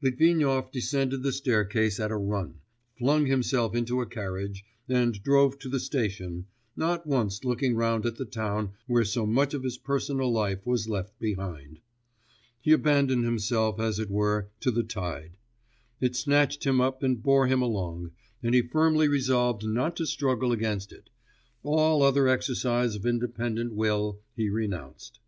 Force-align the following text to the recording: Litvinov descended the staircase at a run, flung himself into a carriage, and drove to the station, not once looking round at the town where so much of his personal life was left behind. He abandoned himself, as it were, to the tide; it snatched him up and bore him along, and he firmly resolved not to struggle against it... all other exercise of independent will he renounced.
Litvinov 0.00 0.70
descended 0.70 1.24
the 1.24 1.32
staircase 1.32 1.98
at 1.98 2.12
a 2.12 2.16
run, 2.16 2.60
flung 2.96 3.26
himself 3.26 3.74
into 3.74 4.00
a 4.00 4.06
carriage, 4.06 4.64
and 4.88 5.20
drove 5.24 5.58
to 5.58 5.68
the 5.68 5.80
station, 5.80 6.46
not 6.76 7.04
once 7.04 7.42
looking 7.42 7.74
round 7.74 8.06
at 8.06 8.14
the 8.14 8.24
town 8.24 8.70
where 8.86 9.04
so 9.04 9.26
much 9.26 9.54
of 9.54 9.64
his 9.64 9.76
personal 9.78 10.30
life 10.30 10.64
was 10.64 10.88
left 10.88 11.18
behind. 11.18 11.80
He 12.60 12.70
abandoned 12.70 13.24
himself, 13.24 13.80
as 13.80 13.98
it 13.98 14.08
were, 14.08 14.50
to 14.60 14.70
the 14.70 14.84
tide; 14.84 15.32
it 16.00 16.14
snatched 16.14 16.62
him 16.62 16.80
up 16.80 17.02
and 17.02 17.20
bore 17.20 17.48
him 17.48 17.60
along, 17.60 18.12
and 18.40 18.54
he 18.54 18.62
firmly 18.62 19.08
resolved 19.08 19.66
not 19.66 19.96
to 19.96 20.06
struggle 20.06 20.52
against 20.52 20.92
it... 20.92 21.10
all 21.64 22.04
other 22.04 22.28
exercise 22.28 22.94
of 22.94 23.04
independent 23.04 23.72
will 23.72 24.20
he 24.36 24.48
renounced. 24.48 25.18